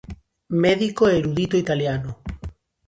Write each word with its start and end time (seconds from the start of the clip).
Médico 0.63 1.03
e 1.07 1.15
erudito 1.19 1.55
italiano. 1.63 2.11